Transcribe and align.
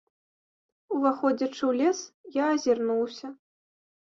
Уваходзячы 0.95 1.59
ў 1.59 1.71
лес, 1.81 1.99
я 2.41 2.49
азірнуўся. 2.55 3.27